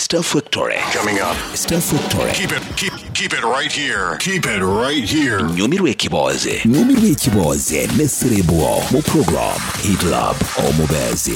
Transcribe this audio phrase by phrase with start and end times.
[0.00, 0.78] Star Factory.
[0.96, 1.36] Coming up.
[1.54, 2.32] Stuff Factory.
[2.32, 4.16] Keep it, keep, keep it right here.
[4.16, 5.40] Keep it right here.
[5.42, 6.60] Nyumirwe kiboze.
[6.64, 10.36] Nyumirwe kiboze nesiribuo mu program hit lab
[10.68, 11.34] omubezi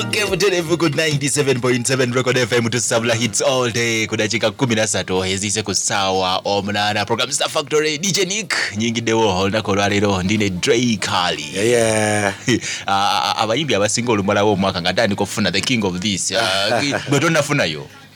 [0.00, 5.74] okay muterevu ku 97.7 record fm tusabula hits all day ku dakika 13 ezise ku
[5.74, 12.34] ssaawa omunaana program Stuff factory dj nick nyingiddewo olunaku olwaleero ndine dre kali Yeah.
[12.86, 17.63] Ah, abayimbi abasinga olumalawo omwaka nga tandika okufuna the king of this Uh, gwe tonafunayo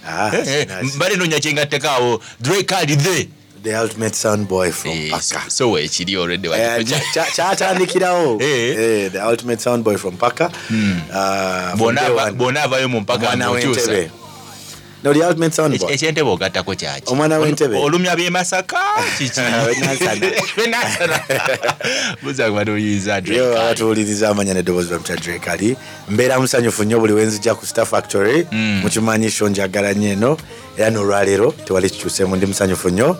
[0.09, 0.97] Ah, Eh, eh, nice.
[0.97, 3.29] mbale nonya kyengattekaawo dre kali the
[3.63, 5.51] The ultimate sound boy from Eh, Paka.
[5.51, 6.85] so weekiri already Eh, wakikonya.
[7.15, 8.77] cha- cha- kyatandikirawo Eh.
[8.79, 10.45] Eh, the ultimate sound boy from Paka.
[10.47, 12.33] Uh, from Bw'onaava- day one.
[12.39, 14.09] bw'onaavayo mu mpaka Omwana ng'okyusa.
[15.53, 15.93] Sound boy.
[15.93, 17.13] ekyentebe ogattako kyaki?
[17.13, 17.77] Omwana w'entebe.
[17.79, 18.17] olumya
[19.19, 19.41] kiki.
[20.57, 21.21] Wenansana.
[22.23, 25.77] buza banoyinza Yo, abatuwuliriza amanya neddoboozi bamutya drake ali.
[26.09, 28.47] Mbeera musanyufu nnyo buli wenzijja ku star factory
[28.83, 30.37] mukimanyisho njagala nnyo eno.
[30.79, 33.17] Era n'olwaleero tewali kikyuseemu ndi musanyufu nnyo.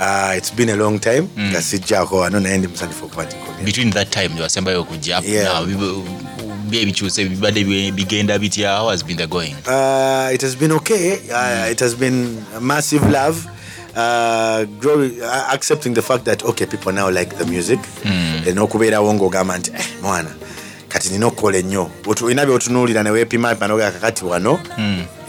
[0.00, 3.92] Uh, it's been a long time nga sijjaako wano naye ndi musanyufu okuba ndikomye between
[3.92, 5.64] that time newasembayo okujja Yeah.
[6.70, 11.18] Byebikyuse bibadde bigenda bitya how has been the going Uh, it has been okay.
[11.30, 13.36] Uh, it has been massive love.
[13.96, 17.80] Uh, growing, uh, accepting the fact that okay, people now like the music.
[18.46, 20.30] enokubeerawo ng'ogamba nti eh, mwana
[20.90, 21.90] kati nina okukola ennyo.
[22.22, 24.58] Olina byotunuulira ne weepima panoga kakati wano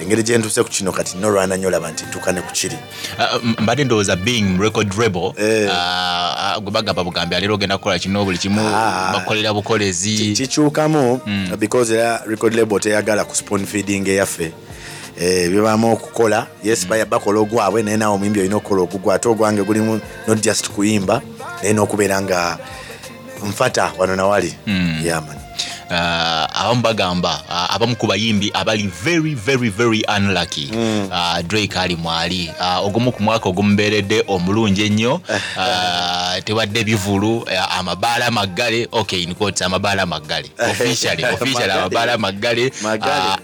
[0.02, 2.76] engeri gye ntuuse ku kino kati nina olwana nnyo olaba nti ntuuka ne ku kiri.
[3.20, 5.70] Ah, m- mbadde ndowooza being record rebel Eh.
[5.72, 9.12] ah, ah, gwe bagamba bugambye aleero ogenda kukola kino buli kimu Ah.
[9.14, 10.34] bakolera bukolezi.
[10.34, 11.22] Kikyukamu
[11.60, 14.52] because era record label teyagala ku spoon feeding eyaffe
[15.20, 19.64] Eh, byebamu okukola yes baya- bakola ogwabwe naye nawe omuyimbi olina okukola ogugwa ate ogwange
[19.64, 21.22] gulimu not just kuyimba
[21.62, 22.58] naye n'okubeera nga
[23.46, 24.54] nfata wano nawali.
[25.04, 25.41] Yaman Ah,
[25.96, 30.72] abamu bagamba ah, abamu ku bayimbi abali very very very unlucky.
[31.12, 32.52] Ah, drake ali mwali
[32.84, 35.22] ogumu ku mwaka ogumubeeredde omulungi ennyo.
[35.58, 41.82] Ah, tewadde bivulu ah, amabaala maggale okay in quotes amabaala maggale officially officially Maggale.
[41.82, 42.72] amabaala maggale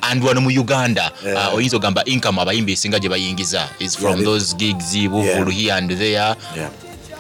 [0.01, 1.11] and wano mu uganda
[1.53, 6.35] oyinza ogamba income abayimbi esinga gye bayingiza is from those gigs buvulu here and there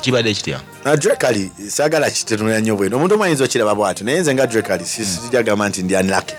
[0.01, 0.59] kibadde kitya?
[0.99, 4.73] Drake ali saagala kitenula nnyo bwene omuntu omu ayinza okiraba bwatyo naye nze nga drake
[4.73, 6.35] ali sijagamba nti ndi unlucky.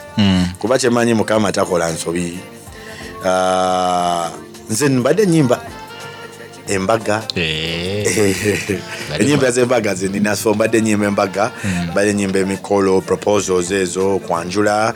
[0.58, 2.38] Kuba kyemanyi mukama takola nsobi.
[3.24, 4.30] Ah,
[4.70, 5.60] nze mbadde nyimba
[6.68, 7.22] embaga.
[7.34, 8.06] Eh.
[9.20, 11.50] enyimba z'embaga zenina so mbadde nyimba embaga.
[11.90, 14.94] Mbadde nyimba emikolo proposals ezo kwanjula.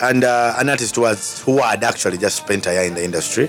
[0.00, 3.48] And uh, an artist was, who had actually just spent a year in the industry.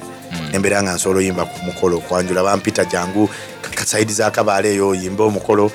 [0.51, 2.43] Embeera nga nsobola oyimba ku mukolo kwanjula.
[2.43, 3.29] Bampita jangu
[3.79, 5.71] kasaidi za kabaale eyo oyimba omukolo.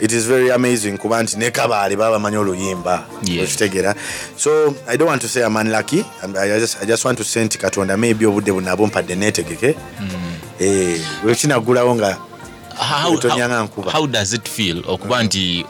[0.00, 3.06] It is very amazing kuba nti ne kabaale baba bamanyi oluyimba
[3.42, 3.94] okitegeera.
[4.36, 7.44] So i don't want to say I'm unlucky I, just, i just want to say
[7.44, 9.74] nti katonda maybe obudde bunabo mpadde neetegeke.
[10.60, 12.16] Eh, wekinagulawo nga
[12.76, 14.82] how, how, how does it feel?
[14.88, 15.64] Okuba nti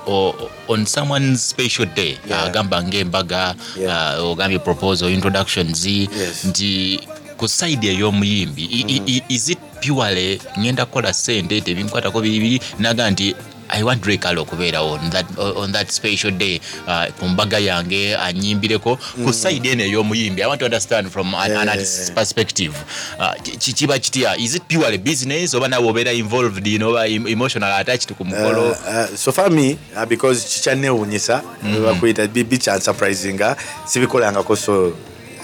[0.69, 2.45] on someone's special day Yeah.
[2.45, 4.19] agamba ngaembaga Yeah.
[4.23, 6.09] uh, ogambye proposal introductions Yes.
[6.45, 7.01] nti
[7.37, 8.65] ku side ey'omuyimbi
[9.07, 13.35] i- is it purely ngenda kukola sente tebinkwatako biribiri naga nti
[13.69, 18.97] i want drekal okubeerawo on that, on that special day uh, ku mbaga yange anyimbireko
[19.25, 20.43] ku side eno ey'omuyimbi.
[20.43, 22.77] I want to understand from an, an artist's perspective.
[23.19, 26.91] Uh, ki- ki- kiba kitya is it purely business oba nawe obeera involved you know,
[26.91, 28.71] oba emotional attached ku mukolo?
[28.71, 31.43] Uh, uh, so me uh, because kikyanewuunyisa
[31.85, 33.57] bakuyita bikyansurprisinga
[33.87, 34.93] sibikolangako so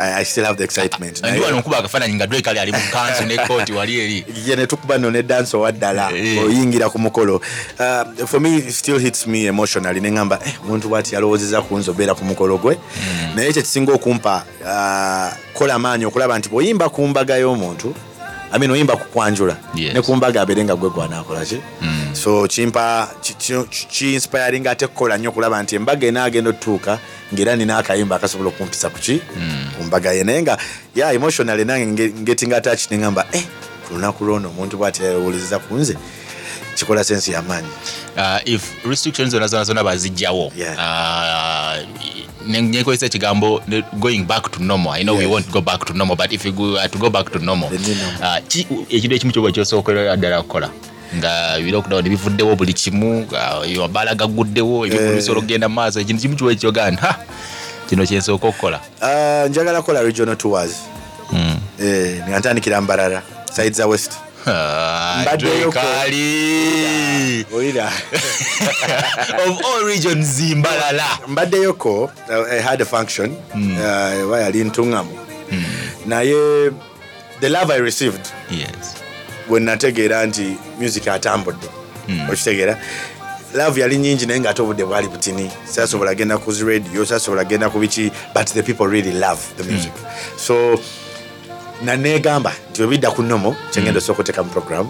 [0.00, 1.20] I, still have the excitement.
[1.24, 1.40] Ali
[2.72, 2.78] mu
[3.26, 3.36] ne
[3.78, 4.24] wali eri
[4.56, 4.66] ne
[5.56, 6.08] owaddala
[6.44, 7.40] oyingira ku mukolo.
[7.78, 12.14] Uh, for me it still hits me emotionally neŋamba eh, omuntu bwati yalowoozeza kunze obeera
[12.14, 12.78] ku mukolo gwe.
[13.34, 17.94] Naye kyekisinga okumpa uh, kola maanyi okulaba nti bw'oyimba ku mbaga y'omuntu
[18.58, 19.56] Mean, oyimba ku kwanjula.
[19.74, 19.94] Yes.
[19.94, 21.60] ne ku mbaga abeere nga gwe gwanaakolaki
[22.12, 26.98] so kimpa ki- ki- ki-inspiring ate kukola nnyo okulaba nti embaga enaagenda otutuuka
[27.34, 29.20] ngaera nina akayimba akasobola okumpisa kuki
[29.78, 30.24] ku mbaga ye.
[30.24, 30.58] Naye nga
[30.94, 33.44] ya emotionally nange nge- getting attached neŋamba eh,
[33.88, 35.96] ku lunaku lwono omuntu bwati yawuliriza ku nze
[36.84, 37.68] kikola sensi y'amaanyi
[38.16, 41.76] uh, if restrictions zona zona zona bazijjawo uh,
[42.60, 43.62] nyekozesa ekigambo
[43.98, 44.92] going back to normal.
[44.94, 45.30] I know we Yes.
[45.32, 47.68] won't go back to normal but if we go, uh, to go back to normal
[48.22, 50.70] uh, ki- ekintu ekimu kyoba kyosookera ddala kukola
[51.16, 53.26] nga ebirokudawo bivuddewo buli kimu
[53.76, 57.02] amabaala gaguddewo ebintu bisobola okugenda mu maaso ekintu kimu kiwa ekyogaa nti
[57.88, 58.80] kino kyensooka okukola.
[59.48, 60.70] Njagala kukola regional tours.
[61.82, 63.22] Eh, nga ntandikira mbarara
[63.52, 64.12] side za west
[64.46, 65.24] Ah,
[69.46, 71.18] of all regions mbalala.
[71.28, 73.36] Mbaddeyoko uh, I had a function.
[73.54, 74.64] Uh, yali
[76.06, 76.70] naye
[77.40, 78.94] the love i received yes.
[79.48, 81.66] bwe nategeera nti music atambudde
[82.06, 82.30] Hmm.
[82.30, 82.78] okitegeera
[83.54, 85.50] love yali nyingi naye ngaate obudde bwali butini.
[85.64, 89.64] Sasobola genda ku zi radio sasobola genda ku biki but the people really love the
[89.64, 89.92] music.
[90.36, 90.80] So
[91.82, 94.86] naneegamba nti webidda ku nomo kyengenda osobola okuteeka mu program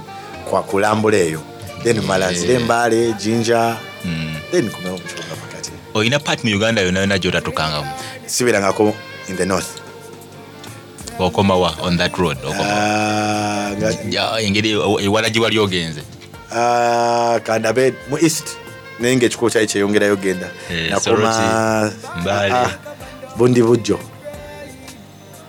[0.66, 1.40] kulambula eyo.
[1.82, 3.76] Then mala nzire embaale jinja
[4.50, 7.88] then komeo mukibuga pakati olina part mu uganda yonna yonna gyotatukangamu
[8.26, 8.94] sibeerangako
[9.28, 9.80] in the north.
[11.18, 13.72] Okomawa on that road Ah,
[14.40, 14.70] engeri
[15.04, 16.02] ewala gye wali ogenze.
[16.52, 18.56] Ah, kandabe mu east
[18.98, 20.48] naye ngaekikubo kyali kyeyongerayo genda.
[20.70, 21.92] Eh, nakoma.
[22.28, 22.70] Ah,
[23.36, 23.98] bundi bujjo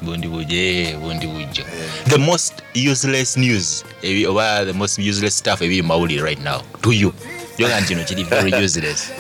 [0.01, 1.63] bundi buje bundi bujjo
[2.07, 2.53] the most
[2.92, 3.83] useless news
[4.27, 7.13] oba the most useless stuff ebiri mawulire right now to you.
[7.57, 9.12] Yoga nti kino kiri very useless.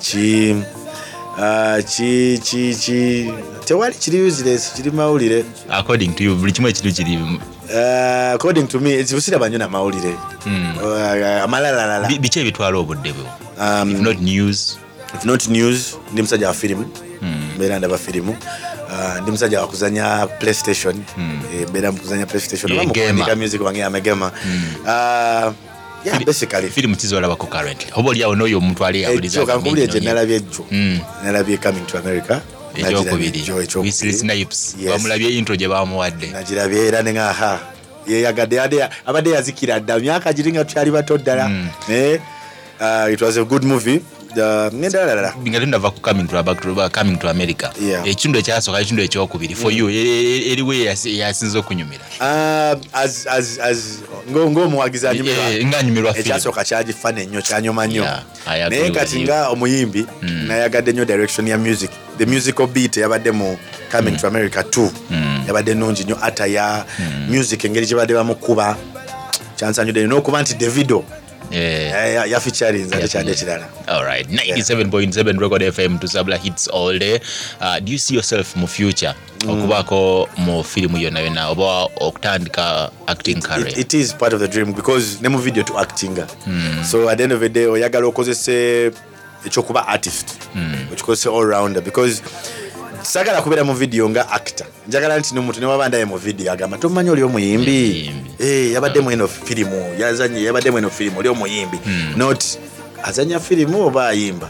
[0.00, 0.64] Ki
[1.38, 3.32] ah, ki ki ki.
[3.64, 5.44] Tewali kiri useless kiri mawulire.
[5.70, 7.18] According to you buli kimu ekitu kiri
[7.74, 10.14] Ah, according to me busiraba nnyo na mawulire.
[10.46, 13.24] Ah, amalalalala bi- biki ebitwala obudde bwe?
[13.58, 14.78] Um, if not news.
[15.14, 16.84] if not news ndi musajja wa firimu.
[16.84, 17.03] Hmm.
[17.56, 18.36] Mbeera ndaba firimu
[18.94, 20.94] Ah, ndi musajja wakuzanya playstation.
[21.54, 22.72] Eh, mbeera mukuzanya playstation.
[22.72, 23.36] Yeah, oba mukuandika gamer.
[23.36, 24.32] music wange amegema
[24.86, 25.52] Ah,
[26.74, 27.90] firimu kizolabako currently.
[27.96, 29.04] Oba oliawo n'oyo omuntu ali
[29.86, 30.64] gye nalabye ejjo
[31.24, 32.40] nalabye coming to america.
[32.74, 34.12] Ekyokubiri Nagirabye ejjo, Wesley ekyokubiri.
[34.18, 34.76] Snipes.
[34.78, 34.90] Yes.
[34.90, 37.58] bamulabye intro gye bamuwadde nagirabye era neŋaha
[38.06, 38.60] yeyagadde
[39.06, 39.98] abadde yazikira dda.
[39.98, 41.48] Myaka giringa tukyali bato ddala.
[41.48, 41.68] Mm.
[41.88, 42.20] naye
[42.80, 44.00] ah, it was a good movie
[44.42, 46.26] Ah, ngendalalala nga tunava ku coming
[47.18, 47.70] to, america.
[48.04, 49.54] Ekitundu ekyasooka ekitundu ekyokubiri.
[49.54, 52.02] For you e- e- eriwo eyasi- eyasinza okunyumira.
[54.30, 55.50] Ngo- ng'omuwagizi anyumirwa.
[55.50, 56.30] Eh, ng'anyumirwa firimu.
[56.30, 58.04] ekyasooka kyagifana ennyo kyanyuma nnyo.
[58.46, 59.22] Naye kati you.
[59.22, 60.06] nga omuyimbi
[60.46, 61.90] nayagadde nnyo direction ya music.
[62.18, 63.56] The musical beat yabadde mu
[63.90, 64.90] coming to america 2
[65.46, 66.84] yabadde nungi nnyo ataya
[67.28, 68.76] music engeri gye badde bamukuba.
[69.56, 71.04] Kyansanyudde n'okuba nti davido
[71.54, 73.40] Eh, yaficharinza Yeah, tekyadde yeah.
[73.40, 77.20] kirala Alright, 97.7 Record FM tusabula hits all day.
[77.60, 79.14] Uh, do you see yourself mu future?
[79.48, 83.68] Okubaako mu filimu yonayona oba okutandika acting career?
[83.68, 86.26] It, it is part of the dream because ne mu video to actinga.
[86.84, 88.90] So at the end of the day oyagala okozese
[89.46, 90.26] ekyokuba artist
[90.92, 92.22] okikozese all rounder because
[93.04, 94.66] sagala kubeera mu video nga actor.
[94.88, 97.64] Njagala nti nomuntu newaba ndaye mu video agamba tomanyi oli omuyimbi?
[97.64, 98.34] Muyimbi.
[98.38, 101.78] Eh, yabaddemu eno firimu yazanye yabaddemu eno firimu oli omuyimbi.
[102.16, 102.44] Not
[103.02, 104.48] azanya firimu oba ayimba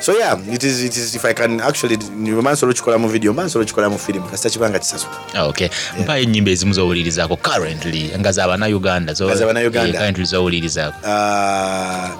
[0.00, 3.32] so yeah it is, it is if i can actually mba nsobola okikola mu video
[3.32, 5.68] mba nsobola okikola mu firimu kasita kibanga kisasula Ah, okay.
[6.00, 9.88] Mpayo ennyimba ezimu zowulirizaako currently nga zabannauganda Nga z'Abannayuganda.
[9.88, 12.10] Eh, currently zowulirizaako Ah,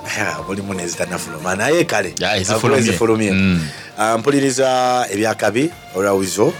[0.49, 2.15] mulimu nezitanafuluma naye kale.
[2.37, 3.61] Ezifulumye Mm.
[3.99, 6.53] Ah, mpuliriza ebyakabi olwa wizo.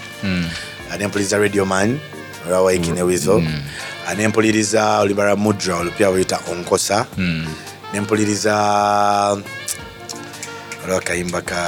[0.91, 1.99] Ah, ne mpuliriza radio man
[2.47, 3.43] olwa waikine wizo.
[4.07, 7.05] Ah, ne mpuliriza olibara mudra olupya luyita onkosa.
[7.93, 8.01] Ne
[10.89, 11.61] mpuliriza olwakayimba ka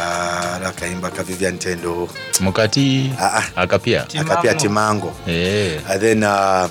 [0.58, 2.10] olwakayimba ka vivian tendo.
[2.42, 3.46] Mukati Ah, ah.
[3.64, 5.14] akapya akapya timango.
[5.28, 6.68] Eh, Ah, then ah,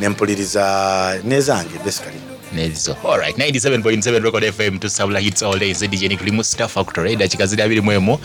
[0.00, 2.18] ne mpuliriza nezange basically
[2.52, 5.72] nezo alright 97.7 record fm tusabula hits all day.
[5.74, 8.18] Zdjn tuli mu star factory edakika ziri abiri mu emu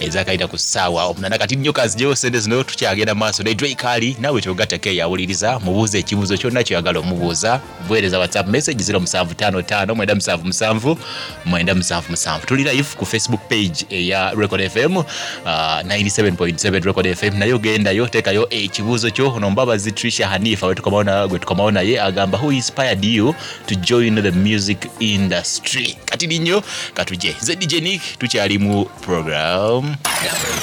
[0.00, 4.88] ezakayita ku ssaawa omunana kati nnyo kazijewo zino tukyagenda maaso ne drake ali nawe kyogateko
[4.88, 10.98] eyawuliriza mubuuza ekibuuzo kyonna kyoyagala omubuuza buweereza whatsapp message 0755 mwenda musanvu musanvu
[11.44, 15.04] mwenda musanvu musanvu tuli live ku facebook page eya record fm uh,
[15.44, 20.74] 97.7 record fm naye ogendayo teekayo ekibuuzo kyo ono trisha hanifa.
[20.74, 23.34] Gwe naye agamba who inspired you
[23.66, 25.96] to join the music industry.
[26.04, 26.62] Kati linyo
[26.94, 29.94] katuje zdj nick tukyali mu program.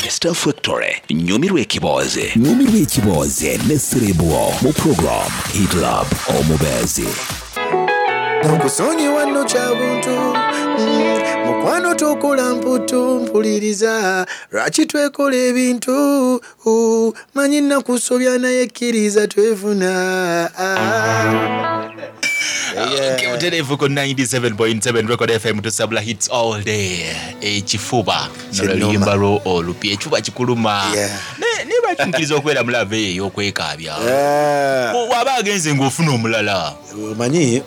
[0.09, 6.07] Star factory nyumirwa ekibooze nyumirwa ekibooze ne cerebro mu program hitlab
[6.39, 7.07] omubeezi
[8.53, 10.37] okusonyiwa nno kya buntu
[10.79, 14.25] Mm, mukwano tokola mputu mpuliriza.
[14.51, 20.49] Lwaki twekola ebintu Uh, manyi nakusobya naye kkiriza twefuna
[22.83, 23.13] Ah.
[23.15, 23.27] Okay,
[23.77, 27.15] ku 97.7 record fm tusabula hits all day.
[27.41, 28.73] Ekifuba Kinnuma.
[28.75, 31.09] noluyimba lwo olupya ekifuba kikuluma Yeah.
[31.39, 31.73] Ne- ne
[32.35, 34.93] okubeera mulava eyo ey'okwekaabya Ah.
[35.09, 36.75] waba agenze ng'ofuna omulala
[37.11, 37.61] omanyi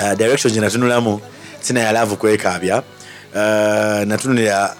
[0.00, 1.20] uh, direction gye natunulamu
[1.60, 2.82] sinayalavu kwekaabya
[4.06, 4.74] natunulira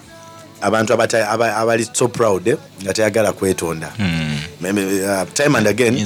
[0.60, 3.92] abantu abali so proud eh, nga teyagala kwetonda.
[4.60, 5.96] Me- uh, time and again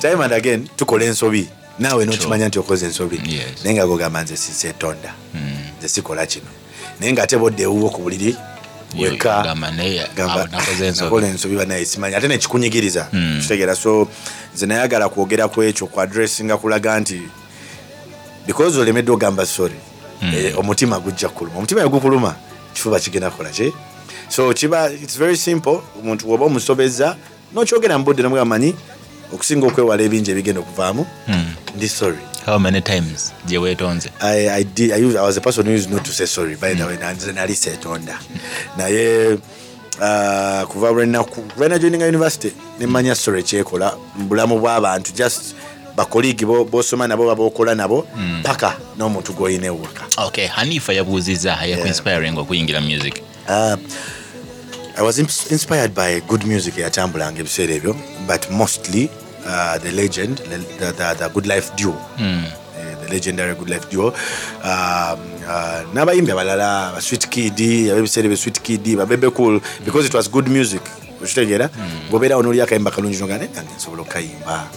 [0.00, 1.48] time and again tukola ensobi.
[1.78, 3.18] Naawe nokimanya nti okoze ensobi.
[3.64, 5.14] Naye nga gogamba nze sisetonda
[5.78, 6.46] nze sikola kino.
[7.00, 8.36] Naye nga ate bodde ewuwo ku buliri
[8.98, 11.56] weka gamba naye gamba, awo nakoze "Ah, ensobi.
[11.56, 12.14] banaye simanyi.
[12.16, 13.08] Ate nekikunyigiriza
[13.42, 13.76] kitegeera.
[13.76, 14.08] So
[14.54, 17.22] nze nayagala kwogera ku ekyo ku addressinga kulaga nti
[18.46, 19.74] because olemedde ogamba sorry
[20.56, 21.58] omutima gujja kuluma.
[21.58, 22.34] Omutima yegukuluma
[22.74, 23.72] kifuba kigenda kukola ki?
[24.28, 25.80] So kiba its very simple.
[26.00, 27.16] Omuntu woba omusobeza
[27.54, 28.74] nokyogera mubudde nomwamanyi
[29.32, 31.06] okusinga okwewala ebingi ebigenda okuvaamu?
[31.76, 32.18] Ndi sorry.
[32.46, 34.10] How many times gye weetonze?
[34.20, 36.56] I, I, did, I, used, I was a person who used not to say sorry.
[36.56, 38.18] By the way nanze nali seetonda.
[38.76, 43.96] Naye uh, kuva lwenaku kuva najoininga university nemanya sorry kyekola.
[44.16, 45.54] Mu bulamu bw'abantu just
[45.98, 48.06] bakoligi bosoma nabo babokola nabo
[48.42, 53.22] paka n'omuntu gwoyina ewaka okay hanifa yabuuziza yakuinspiring okuyingira music.
[53.48, 53.76] Uh,
[54.96, 59.10] I was inspired by good music eyatambulanga ebiseera ebyo but mostly
[59.46, 61.98] uh, the legend the, the, the, good life duo.
[62.18, 62.44] Mm.
[63.02, 64.06] the legendary good life duo.
[64.62, 67.58] Um, uh, n'abayimbi abalala basweet kid
[67.90, 70.82] abebiseera ebyo sweet kid babebe cool because it was good music.
[71.22, 71.70] Okitegeera?
[72.10, 73.38] Ngobeerawo n'oli kalungi nogaa
[73.76, 74.68] nsobola okukayimba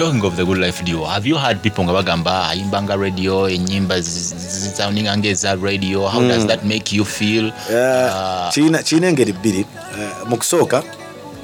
[0.00, 4.00] talking of the good life duo have you had people nga bagamba ayimbanga radio enyimba
[4.00, 7.46] zisoundinga ngeza radio how does that make you feel?
[7.48, 9.60] Uh, kirina kirina engeri bbiri.
[9.92, 10.82] Uh, mu kusooka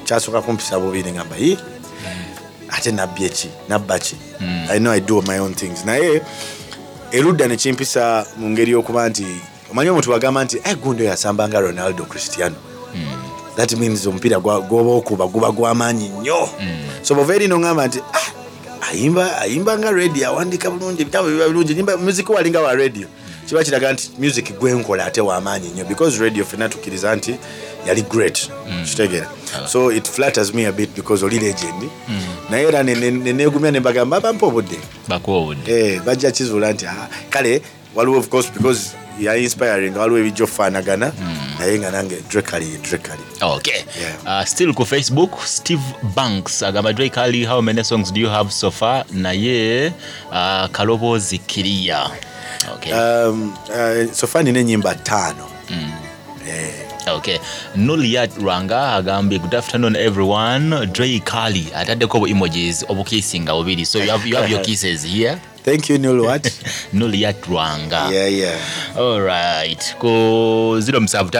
[0.05, 1.57] kyasooka kumpisa bubiri ngamba yi
[2.69, 4.15] ate nabbi eki nabba ki?
[4.71, 5.85] I know i do my own things.
[5.85, 6.21] Naye
[7.11, 9.25] erudda nekimpisa mu ngeri y'okuba nti
[9.71, 12.55] omanyi omuntu bagamba nti "Eh, gundi oyo asamba nga ronaldo cristiano.
[13.55, 16.49] That means omupiira gwa- gwoba okuba guba gwamaanyi nnyo.
[17.01, 18.31] So bova eri nongamba nti "Ah,
[18.89, 23.07] ayimba ayimba nga radio awandika bulungi ebitabo biba birungi nyimba music walinga wa radio.
[23.47, 27.35] Kiba kiraga nti music gwenkola ate wamaanyi nnyo because radio fena tukkiriza nti
[27.87, 28.49] yali great
[28.89, 29.29] kitegeera
[29.67, 31.89] so it flatters me a bit because oli legend.
[32.49, 33.11] Naye era ne- ne-
[34.19, 34.79] bakuwa obudde.
[35.71, 37.61] Eh, bajja kizuula nti "Ah, kale
[37.95, 38.91] waliwo of course because
[39.21, 41.11] ya inspiring waliwo ebijja okufaanagana
[41.59, 43.83] naye nga nange drekali drekali okay.
[43.99, 44.41] Yeah.
[44.41, 45.83] uh, still ku facebook steve
[46.15, 49.05] banks agamba drake ali how many songs do you have so far?
[49.13, 49.93] Naye
[50.31, 52.09] uh, kaloboozi kiriya
[52.73, 52.91] okay.
[52.93, 54.95] um, uh, sofa nina enyimba
[56.47, 57.13] Yeah.
[57.15, 57.39] okay.
[57.75, 60.85] Nuliat rwanga agambye good afternoon everyone.
[60.93, 65.89] Dray kali ataddeko emojis obukisinga bubiri so you have, you have your kisses here thank
[65.89, 66.51] you nulwat
[66.93, 68.59] nulyatwanga yeah, yeah.
[68.97, 71.31] alright ku ziro musanvu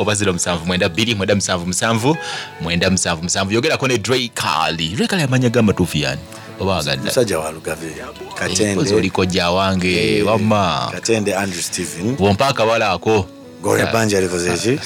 [0.00, 2.16] oba ziro musanvu mwenda bbiri mwenda musanvu musanvu
[2.60, 2.90] mwenda
[6.06, 6.20] yani
[6.60, 7.86] obaagamusajja walugave
[8.34, 10.92] katendeoliko gyawange wamma.
[12.38, 13.26] Akabala ako.
[13.62, 14.80] Golabanja likoze eki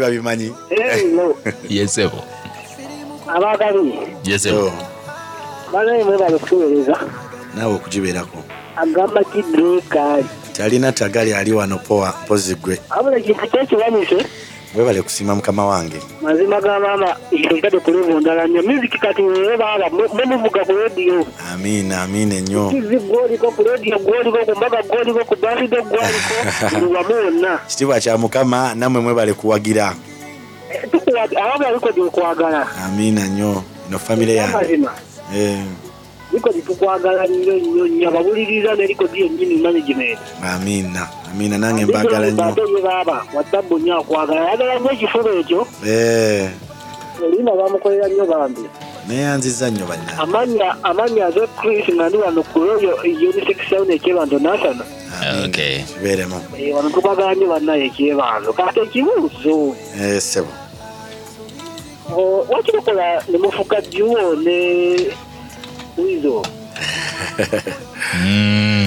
[0.00, 0.52] babimanyi.
[1.68, 2.24] Yesebo
[3.36, 3.92] abagabi
[4.24, 4.72] yesebo So,
[5.72, 6.96] banaye mwebale kutuweereza
[7.54, 8.38] naawe okugibeerako.
[8.76, 14.26] Agamba kidrekaali talina tagali ali wano poa mpozi gwe abula ekintu kyekiranyise
[14.74, 15.96] webale kusiima mukama wange.
[16.22, 22.02] Mazima ga maama ekitade kulevu ndala nnyo musiki kati wewe baaba memuvuga ku rediyo amiina
[22.02, 22.70] amiina ennyo.
[22.70, 26.36] Tivi gwoliko ku rediyo gwoliko ku mbaga gwoliko ku baside gwoliko.
[26.70, 29.94] Buli wamu wonna kitiibwa kya mukama nammwe mwebale kuwagira
[31.36, 33.62] ababa likodi okwagala amiina nnyo.
[33.90, 34.54] No famire yange.
[34.56, 34.92] Amazima.
[35.34, 35.58] Eh,
[36.66, 38.08] tukwagala nnyo nnyo nnyo.
[38.08, 40.18] Abawuliriza ne likodi yennyini management.
[40.42, 42.54] Amiina amiina nange mbagala nnyo.
[42.82, 43.24] Baaba.
[43.34, 45.66] Wadabbu nnyo akwagala ayagala nnyo ekifuba ekyo.
[45.86, 46.50] Eh,
[47.24, 48.60] olina bamukolera nnyo bambi.
[49.08, 50.18] Neyanziza nnyo banna.
[50.18, 54.84] Amanya amanya aze chris nga ndi wano ku royo unisex sound ekyebanto nasana
[55.54, 56.40] kibeeremu.
[56.58, 59.76] Eh, wano tubagala nnyo bannaye ekyebanto kati ekibuuzo.
[60.00, 60.48] Eh, ssebo.
[60.50, 60.65] O-
[62.48, 64.58] wakirokola ne mufuka juwo ne
[65.98, 66.46] wizo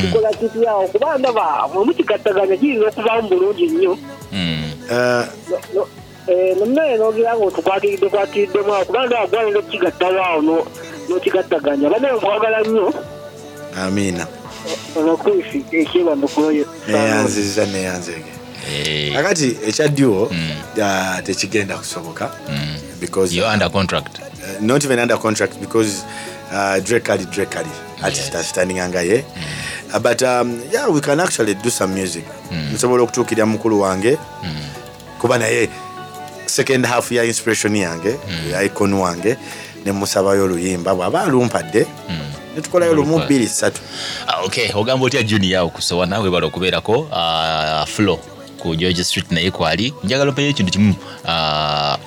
[0.02, 3.98] kikola kityawo kuba ndaba mwemukigattaganya kiyinza okuvaamu bulungi nnyo.
[4.92, 5.88] Eh, No- no-
[6.28, 10.66] eh, nonaye nogira nga otukwatiridde kwatiriddemu awo kuba ndaba gwayinza okukigattawaawo no-
[11.10, 12.94] n'okigattaganya banaye mwagala nnyo?
[13.78, 14.28] Amiina
[14.96, 18.32] ono chris ekyebanto ku royo neyanziza neyanzege
[18.70, 21.22] Eh, kakati ekyaddiwo Mm.
[21.24, 22.76] tekigenda kusoboka mm.
[23.00, 24.20] Because you're under contract.
[24.20, 26.04] uh, not even under contract because
[26.52, 27.72] uh, Drake Ali Drake Ali
[28.04, 28.50] artist Yes.
[28.50, 29.24] standing angaye
[29.94, 32.26] uh, but um, yeah we can actually do some music.
[32.74, 34.18] Nsobola okutuukirira mukulu wange.
[35.20, 35.70] Kuba naye
[36.46, 38.16] second half ya inspiration yange
[38.52, 39.38] ya icon wange
[39.86, 41.88] nemusabayo oluyimba bw'aba alumpadde
[42.56, 43.82] netukolayo lumu bbiri ssatu.
[44.28, 44.72] Ah, okay.
[44.74, 48.20] Ogamba otya junior okusowa nawe bala okubeerako uh, flo
[48.60, 49.94] ku george street naye kwali.
[50.04, 52.00] Njagala mpeyo ekintu kimu kyewali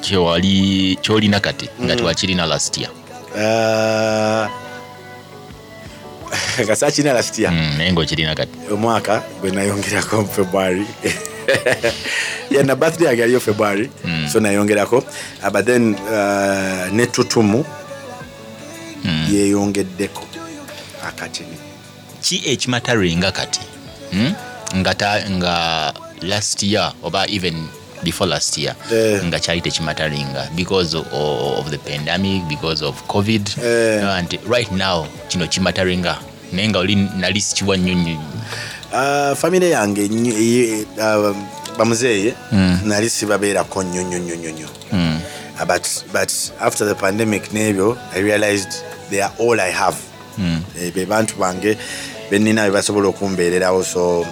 [0.00, 2.90] kyolina kati nga tewakirina last year?
[3.34, 4.46] Uh,
[6.64, 7.52] nga saakirina last year.
[7.52, 8.58] Mm, naye ngaokirina kati.
[8.72, 10.86] Omwaka gwe nayongerako mu february.
[12.64, 13.90] Na birthday yange yaliyo february
[14.32, 14.96] so nayongerako.
[15.42, 17.64] Uh, but then uh, netutumu
[19.30, 20.24] yeyongeddeko
[21.04, 21.56] akatini
[22.22, 23.60] ki ekimataringa kati?
[24.10, 24.34] Hmm?
[25.38, 27.68] nga last year oba even
[28.02, 28.74] before last year.
[28.92, 29.24] Yeah.
[29.26, 33.48] nga kyali tekimataringa because of, of the pandemic because of covid.
[33.62, 34.18] Eh.
[34.18, 36.18] and right now kino kimataringa
[36.52, 38.16] naye nga oli nali sikiwa nnyo nnyo
[38.92, 40.04] uh, famire yange
[40.98, 41.36] uh,
[41.78, 42.34] bamuzeeye
[42.84, 44.68] nali sibabeerako nnyo nnyo nnyo nnyo nnyo
[45.60, 48.68] Uh, but, but after the pandemic n'ebyo i realized
[49.10, 49.96] they are all i have.
[50.38, 50.62] Mm.
[50.94, 51.76] be bantu bange
[52.30, 54.26] benina be basobola okumbeererawo so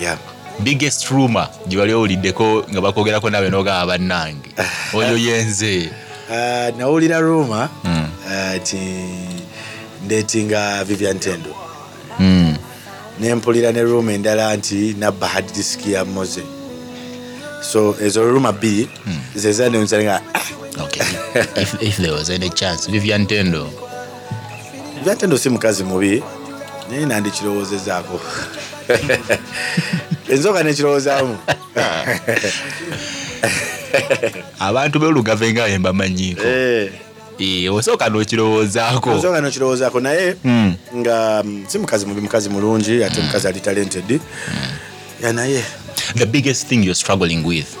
[0.00, 0.18] yeah
[0.60, 4.48] biggest rumor gye wali owuliddeko nga bakwogerako nawe nogaba bannange
[4.94, 5.90] oyo yenze
[6.28, 7.68] Uh, nawulira ruma
[8.62, 8.76] ti
[10.04, 11.54] ndeetinga vivian tendo.
[13.20, 16.42] Nempulira ne ruma endala nti nabba hard disk ya moze
[17.72, 18.88] so ezo ruma bbiri
[19.34, 20.20] zezanensalinga
[20.84, 21.06] okay.
[21.56, 22.90] if, if there was any chance.
[22.90, 23.70] Vivian tendo.
[24.98, 26.22] Vivian tendo si mukazi mubi
[26.90, 28.20] naye nandikirowoozezaako
[30.32, 31.36] ensooka nekirowoozaamu
[34.60, 36.90] abantu belugave nga embamanyiiko Eh.
[37.72, 39.14] Osooka n'okirowoozaako.
[39.14, 40.34] Nsooka nokirowoozaako naye
[40.96, 44.20] nga mm, si mukazi mubi mukazi mulungi ate mukazi ali talented.
[45.22, 45.62] Ya naye.
[46.16, 47.76] The biggest thing you're struggling with?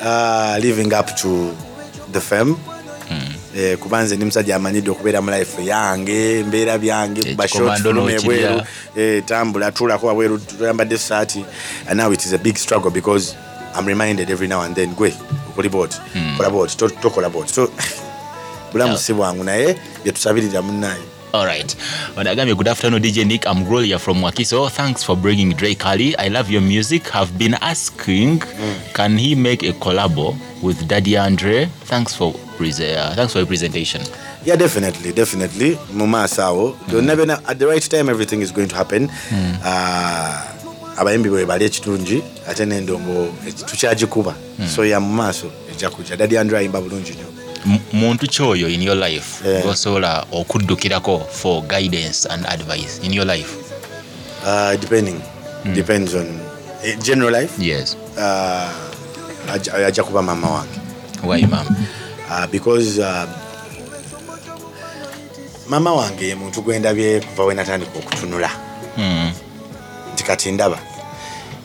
[0.00, 1.52] Uh, living up to
[2.12, 2.56] the fam Eh,
[3.76, 7.68] kuba nze ndi musajja amanyidde okubeera mu life yange mbeera byange Eh, film
[8.12, 8.50] n'okirya.
[8.50, 8.62] ebweru
[8.96, 11.44] eh, tambula tuulako wabweru tuyambadde saati
[11.88, 13.34] and now it is a big struggle because
[13.78, 15.12] i'm reminded every now and then gwe
[15.50, 15.96] okuli booti
[16.36, 17.68] kola booti to- tokola booti so
[18.72, 21.00] bulamu si bwangu naye byetusabirira munnaye
[21.34, 21.72] All right.
[22.14, 23.46] When I good afternoon, DJ Nick.
[23.46, 24.68] I'm Gloria from Wakiso.
[24.70, 26.14] Thanks for bringing Drake Kali.
[26.18, 27.08] I love your music.
[27.08, 28.40] Have been asking,
[28.92, 31.66] can he make a collabo with Daddy Andre?
[31.88, 34.02] Thanks for prese- uh, thanks for your presentation.
[34.44, 38.66] yeah definitely definitely mu maaso awo Never know, at the right time everything is going
[38.68, 39.08] to happen
[39.64, 40.42] Ah,
[40.98, 43.32] abayimbi bwe bali ekirungi ate n'endongo
[43.66, 44.34] tukyagikuba
[44.74, 47.26] so ya mu maaso ejja kujja dadi andre ayimba bulungi nnyo
[47.92, 49.62] muntu kyoyo in your life Yeah.
[49.62, 53.48] gwosobola okuddukirako for guidance and advice in your life?
[54.46, 55.20] Uh, depending.
[55.74, 56.26] Depends on
[56.84, 57.52] eh, general life?
[57.64, 57.96] Yes.
[58.16, 60.78] Uh, ajja kuba maama wange
[61.24, 61.66] why mam
[62.30, 63.24] uh, because uh,
[65.68, 68.50] maama wange ye muntu gwendabye kuva we natandika okutunula.
[68.98, 69.32] Mm.
[70.14, 70.78] nti kati ndaba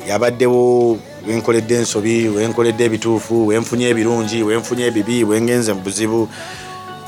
[0.08, 6.30] yabaddewo wenkoledde ensobi wenkoledde ebituufu wenfunye ebirungi wenfunye ebibi wengenze mu buzibu.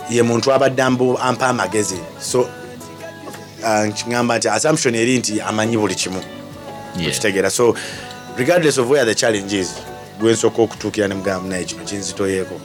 [0.09, 1.99] Ye muntu abadde ampa amagezi.
[2.19, 6.21] So uh, nkigamba nti assumption eri nti amanyi buli kimu
[7.07, 7.75] okitegeera so
[8.37, 9.73] regardless of where the challenge is
[10.19, 12.55] gwensooka okutuukira ne mugamba naye kino kinzitoyeeko.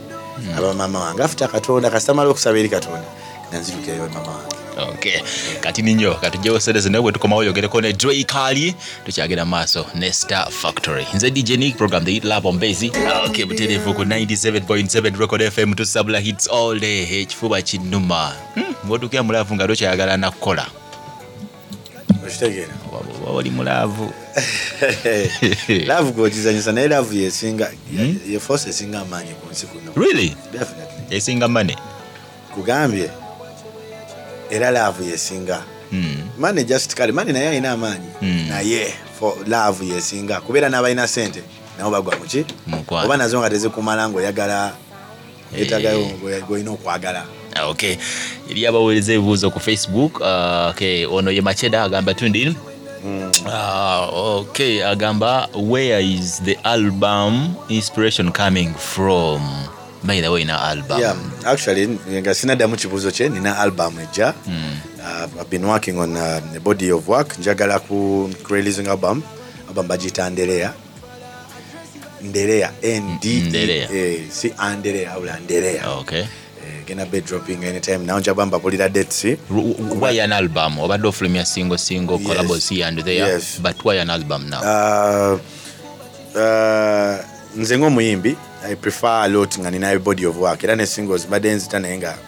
[0.58, 3.04] Abamama wange afuta katonda kasitamala okusaba eri katonda
[3.52, 5.20] nanzirukirayo mama wange okay
[5.60, 10.50] kati ninyo katujjewo sedese naye bwe tukomawo oyogereko ne Dre Kali tukyagenda maaso ne Star
[10.50, 11.06] Factory.
[11.14, 12.90] Nze DJ Nick program the hit lab base
[13.26, 17.22] okay butereevu ku 97.7 record fm tusabula hits all day.
[17.22, 20.66] Ekifuba kinnuma hmm, ng'otuukira mulaavu nga tokyayagala nakukola
[22.26, 24.12] okitegeera oba oli mulaavu
[25.86, 27.72] laavu gwogizanyisa naye laavu yesinga
[28.28, 30.36] ye force esinga amaanyi ku nsi kuno really?
[31.10, 31.76] Esinga mane
[32.54, 33.10] kugambye
[34.54, 36.16] era laavu yesinga Hmm.
[36.38, 38.08] mane just kale mane naye alina amaanyi.
[38.48, 41.42] Naye for laavu yesinga kubeera n'abalina sente
[41.78, 42.44] nabo bagwa muki
[42.90, 44.72] oba nazo nga tezikumala ngaoyagala
[45.56, 46.06] etagayo
[46.48, 47.24] golina okwagala.
[47.70, 47.96] Okay.
[48.50, 50.20] Eri abaweereza ebibuuzo ku facebook
[50.70, 52.56] okay ono ye macheda agamba tundi
[53.46, 54.08] uh,
[54.40, 59.40] okay agamba where is the album inspiration coming from
[60.04, 61.00] by the way na album.
[61.00, 61.86] Yeah actually
[62.22, 62.76] nga sinaddamu
[63.12, 67.36] che nina album ejja uh, i've been working on uh, a body of work.
[67.38, 69.22] Njagala ku releasing album
[69.68, 70.72] album bagiyita ndereya
[72.22, 73.88] ndereya nd Ndereya.
[74.30, 76.24] si andereya wabula ndereya okay.
[76.86, 78.18] Gena be dropping anytime now.
[78.18, 79.24] Njagamba mbapulira dates
[80.00, 80.78] why an album?
[80.78, 82.26] Obadde ofulumya single single Yes.
[82.26, 83.58] collabos here and there Yes.
[83.62, 84.60] but why an album now?
[84.60, 85.38] Uh,
[86.36, 87.16] uh,
[87.56, 90.64] nze ng'omuyimbi i prefer a lot nga ninayo body of work.
[90.64, 92.18] Era ne singles badde nzita naye nga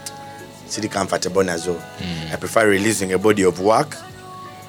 [0.68, 1.77] siri comfortable nazo.
[2.33, 3.96] I prefer releasing a body of work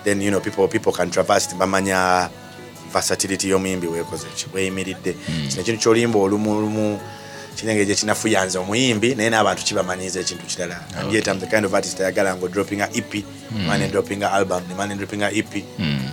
[0.08, 2.30] then you know people, people can traverse bamanya
[2.94, 5.48] versatility y'omuyimbi weekoze ki mm.
[5.50, 7.00] kino kintu kyolimba olumu lumu
[7.56, 10.80] kinenge gye kinafuyanza omuyimbi naye n'abantu kibamanyiza ekintu kirala.
[11.04, 11.22] Okay.
[11.28, 13.14] I'm the kind of artist ayagala ngo dropping a ep
[13.68, 15.52] mane dropping a album nemane dropping a ep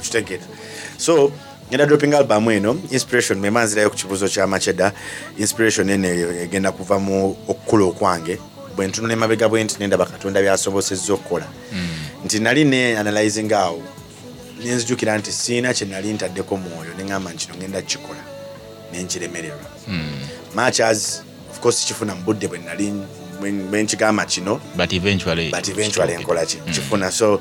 [0.02, 0.42] kitegeera
[0.98, 1.30] so
[1.68, 4.92] ngenda dropping album eno inspiration mema nzirayo ku kibuuzo kya macheda.
[5.38, 8.38] Inspiration eno eyo egenda kuva mu okukula okwange.
[8.76, 11.46] Bwe ntunula emabega bwe nti nendaba katonda byasobosezza okukola.
[12.24, 13.82] Nti nali ne analyzing awo
[14.64, 18.20] nenzijukira nti siina kye nali ntaddeko mwoyo neŋŋamba nti kino ngenda kukikola
[18.92, 19.66] nenkiremererwa
[20.54, 22.92] much as of course kifuna mu budde bwe nali
[23.40, 27.10] bwe- bwe nkigamba kino but eventually but eventually nkola ki kifuna.
[27.12, 27.40] So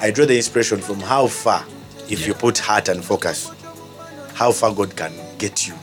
[0.00, 1.64] i draw the inspiration from how far
[2.10, 3.50] if you put heart and focus
[4.34, 5.74] how far god can get you.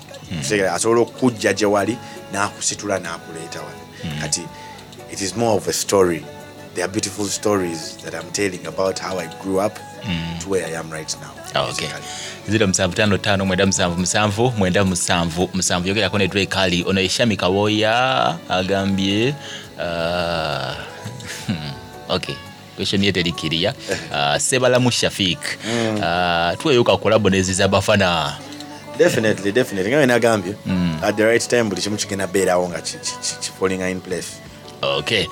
[0.41, 1.97] Kitegeera, asobola okujja gye wali
[2.33, 4.19] n'akusitula n'akuleeta wali.
[4.21, 4.41] Kati
[5.11, 6.25] it is more of a story.
[6.75, 9.79] There are beautiful stories that i'm telling about how i grew up
[10.41, 11.87] to where i am right now Ah, okay.
[12.49, 17.01] ziro musanvu tano tano mwenda musanvu musanvu mwenda musanvu musanvu yogerako ne Drake ali ono
[17.01, 19.33] yeshami kawoya agambye
[19.77, 20.73] uh,
[22.15, 22.35] okay
[22.77, 23.73] question ye terikiriya
[24.13, 25.39] uh, sebalamu shafik
[25.97, 28.37] uh, tuweyoka kolabo neziza bafana.
[28.97, 29.91] Definitely definitely.
[29.91, 30.53] Nga wenagambye
[31.03, 34.27] at the right time buli kimu kigenda beerawo nga ki- ki- ki- kifalinga in place.
[34.81, 35.25] Okay.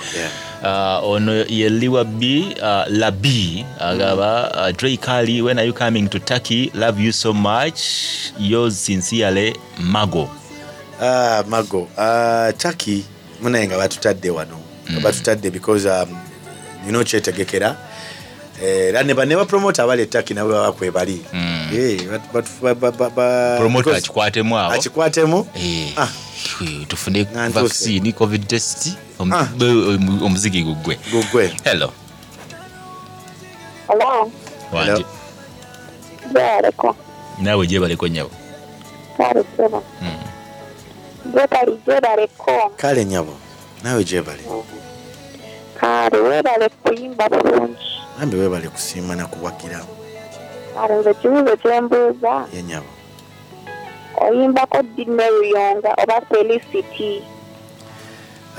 [0.64, 2.56] Uh, ono ye liwa b.
[2.62, 6.72] Uh, labi agaba uh, Drake kali when are you coming to turkey?
[6.74, 8.32] Love you so much.
[8.40, 10.30] Yours sincerely mago.
[11.02, 11.88] Ah, mago.
[11.98, 13.06] Ah, taki
[13.42, 14.58] munaye nga batutadde wano.
[14.92, 16.18] Nga batutadde because um,
[16.86, 17.76] nina okyetegekera
[18.64, 21.20] Eh, era ne ba- ne bapromota abali etaki nabo baba kwebali
[21.76, 23.98] Eh, bat- bat- ba- ba- ba- ba- promoter because-
[24.74, 26.08] akikwatemu Eh, Ah.
[26.88, 29.48] tufune vaccine covid test Ah.
[30.24, 30.98] omuzigi gugwe.
[31.12, 31.52] Gugwe.
[31.64, 31.92] Hello.
[34.72, 35.06] Wanje.
[37.42, 38.32] Naawe gyebaleko nyabo
[39.18, 39.84] kale sebo
[41.34, 43.34] gyebali gyebaleko kale nyabo
[43.84, 44.44] naawe gyebale
[45.80, 47.86] kale weebale kuyimba bulungi.
[48.20, 49.82] Nambe webale kusiima nakuwagira
[50.76, 52.48] kale nze kibuuzo kyembuuza.
[52.54, 52.86] Ye nyabo
[54.22, 57.22] oyimbako dine ruyonga oba felicity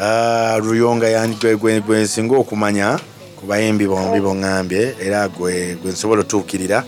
[0.00, 2.98] Ah, ruyonga yan- gwe- nsinga okumanya
[3.40, 6.84] ku bayimbi bombi boŋŋambye era gwe nsobola otuukirira.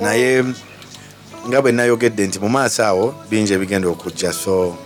[0.00, 0.44] Naye
[1.48, 4.76] nga bwe nayogedde nti mu maaso awo bingi ebigenda okujja so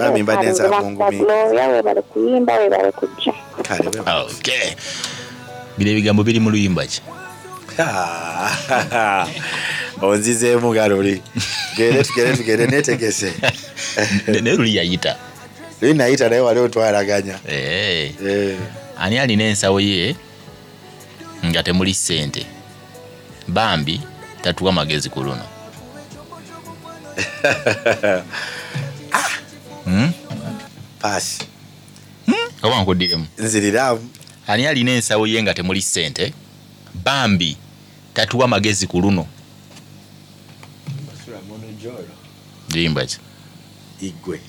[0.00, 3.32] Nami mbadde gloria weebale kuyimba weebale kujja.
[5.78, 7.00] Bino ebigambo biri mu luyimba ki?
[7.78, 9.26] Ah,
[10.02, 11.22] onzizeemu galuli
[11.70, 13.32] tugende tugende tugende netegese.
[14.28, 15.16] Ne- naye luli yayita.
[15.80, 17.38] Luli nayita naye wali otwalaganya.
[17.48, 18.56] Eh, Eh,
[18.98, 20.16] ani alina ensawo ye
[21.46, 22.46] nga temuli ssente?
[23.48, 24.00] Bambi
[24.42, 25.44] tatuwa magezi ku luno?
[30.98, 31.38] paasi
[32.62, 34.08] oba nkuddiremu nziriramu
[34.46, 36.32] ani alina ensawo ye nga temuli ssente?
[37.04, 37.56] Bambi
[38.14, 39.26] tatuwa magezi ku luno.
[42.74, 43.18] Luyimba ki?
[44.00, 44.40] Igwe.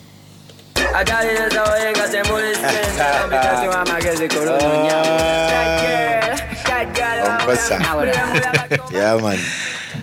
[0.95, 4.89] Akaliriza oyenga temuli sente mbitatuwa amagezi ku luno.
[7.27, 7.75] Omukosa.
[8.97, 9.43] yamani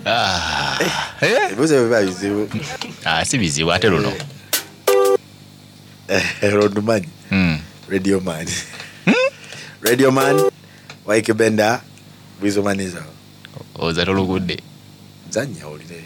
[0.07, 0.79] Ah,
[1.21, 1.47] eh?
[1.47, 2.49] ebibuzo biba bizibu.
[3.05, 4.13] Ah, si bizibu ate luno
[6.43, 7.59] rondumanyi Hmm.
[7.89, 8.47] radio man.
[9.83, 10.41] Radio man
[11.07, 11.81] waikibenda
[12.41, 13.03] bwizomaniza
[13.79, 14.57] oza tolugudde
[15.31, 16.03] zanya olire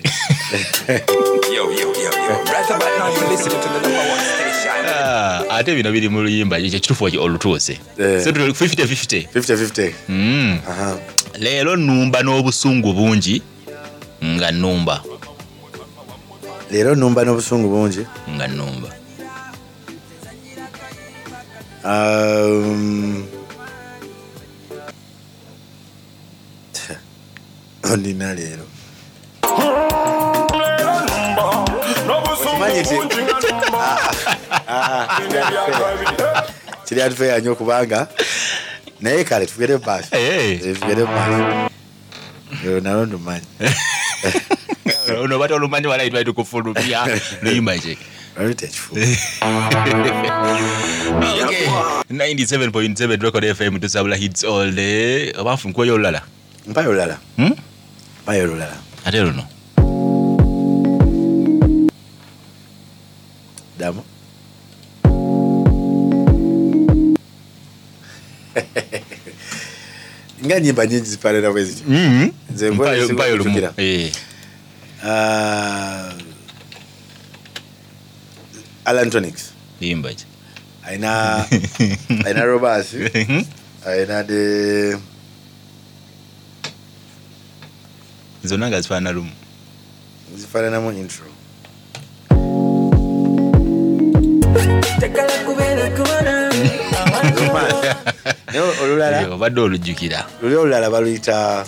[4.86, 8.24] Ah, ate bino biri mu luyimba ekyo kitufu olutuuse Eh.
[8.24, 10.58] So tuli 50-50 50-50 Mm.
[10.68, 10.98] Aha.
[11.38, 13.42] leero nnumba n'obusungu bungi
[14.24, 15.02] nga nnumba
[16.70, 18.06] leero numba n'obusungu bungi.
[18.30, 18.88] Nga nnumba
[21.84, 23.24] Um,
[27.92, 28.64] ondina leero
[32.36, 33.00] Okimanyi nti-
[34.68, 36.44] Ah, ah,
[36.84, 38.08] kiri atufeya nnyo kubanga
[39.00, 40.60] naye kale tugere maaso Eh.
[40.62, 41.70] Eh, tugere maaso
[42.64, 43.46] Eyo nalo ndumanyi.
[45.22, 46.24] Ono bata olumanyi walayi twali
[48.36, 48.94] lwali tekifu
[52.10, 55.32] 97.7 record fm tusabula hits all day.
[55.38, 56.22] Oba nfunkuoyo olulala
[56.66, 57.54] mpayo olulala Hmm?
[58.22, 59.44] mpayo olulala ate luno
[63.78, 64.02] damu
[70.46, 71.84] nga nyimba nyingi zifanana bwe zityo
[72.52, 73.20] Nze Mpayo- lumu.
[73.40, 73.70] okujjukira.
[78.90, 78.96] Eh.
[78.96, 80.24] Ah, alantonix yimba ki
[80.82, 81.46] ayina
[82.26, 82.90] ayina robas
[83.86, 84.96] ayina de
[88.44, 89.30] zonna nga zifaanana lumu
[90.36, 91.26] zifaananamu intro
[95.00, 96.50] Tekala kubeera kubona.
[98.52, 99.20] naye olulala.
[99.22, 100.26] Eh, obadde olujjukira.
[100.42, 101.64] Luli olulala baluyita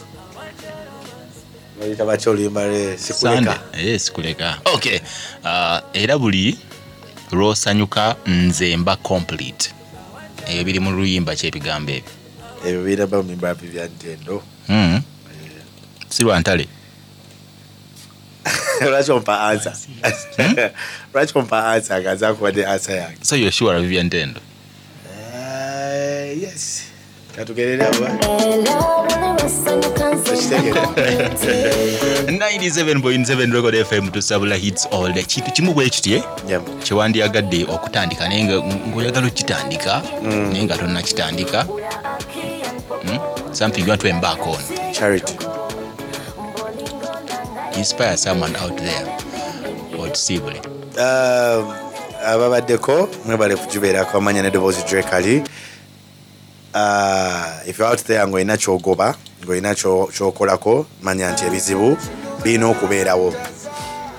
[1.78, 3.54] baluyita batya oluyimba lwe sikuleka.
[3.72, 3.94] Sunday.
[3.94, 4.58] Eh, sikuleka.
[4.74, 4.98] Okay.
[5.44, 6.58] Uh, era buli
[7.32, 9.70] lwosanyuka nze mba complete.
[10.46, 12.12] Ebyo biri mu luyimba kyebigambo ebyo.
[12.66, 15.02] Ebyo biraba mu mimbapi bya ntendo mm.
[16.08, 16.68] si lwantale
[18.90, 19.72] lwaki ompa ansa
[21.14, 23.18] lwaki ompa ansa nga zakubadde ansa yange.
[23.22, 24.40] So you're sure of bya ntendo
[25.34, 26.91] Eh, yes
[32.28, 35.22] 97.7 record fm tusabula hits all day.
[35.24, 36.82] Kintu kimu bwe kitye Yep.
[36.82, 40.02] kyewandiyagadde okutandika naye nga ngaoyagala okitandika
[40.52, 41.66] naye nga tonnakitandika
[43.04, 43.18] Mm?
[43.52, 44.58] something you want to embark on.
[44.92, 45.32] Charity.
[47.76, 49.06] Inspire someone out there.
[49.98, 50.60] Otusibule
[50.98, 51.72] Um,
[52.26, 55.42] ababaddeko mwebale kugibeerako amanya nedoboozi drekali
[57.66, 61.96] if you're out there ngaolina kyogoba ngaolina kyo- kyokolako manya nti ebizibu
[62.42, 63.34] birina okubeerawo.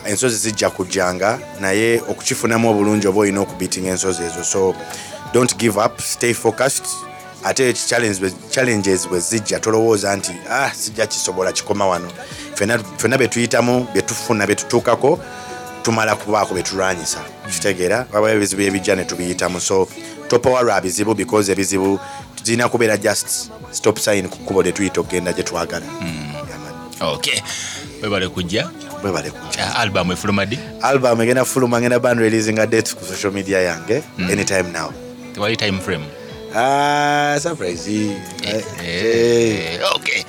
[0.05, 4.43] Ensozi zijja kujjanga naye okukifunamu obulungi oba olina okubitinga ensozi ezo.
[4.43, 4.75] So
[5.33, 6.85] don't give up stay focused.
[7.45, 7.73] Ate
[8.49, 12.07] challenges bwe zijja tolowooza nti ah sijja kisobola kikoma wano.
[12.97, 15.19] Ffenna betuyitamu byetufuna byetutuukako
[15.83, 17.19] tumala kubaako betulwanyisa
[17.51, 19.59] kitegeera wabayo ebizibu ebijja ne tubiyitamu.
[19.61, 19.87] So
[20.33, 21.99] topowa lwa bizibu because ebizibu
[22.35, 25.85] tulina kubeera just stop sign ku kkubo lyetuyita okugenda gye twagala.
[27.01, 27.41] Okay
[28.01, 28.69] webale kujja?
[29.03, 30.59] Webale ku Uh, album efulumadi?
[30.81, 34.89] Album egenda fuluma ngenda band releasinga date ku social media yange anytime now.
[35.33, 36.05] Tewali time frame?
[36.55, 37.87] Ah, surprise.
[37.89, 38.63] Eh, eh.
[38.81, 40.23] Eh, okay